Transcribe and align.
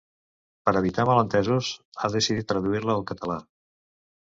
Per 0.69 0.73
evitar 0.79 1.05
malentesos 1.11 1.71
ha 2.03 2.13
decidit 2.17 2.51
traduir-la 2.55 3.01
al 3.01 3.09
català. 3.15 3.41